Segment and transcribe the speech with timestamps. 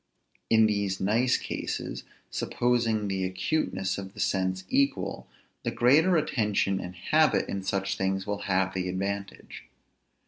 [0.49, 5.27] In these nice cases, supposing the acuteness of the sense equal,
[5.61, 9.65] the greater attention and habit in such things will have the advantage.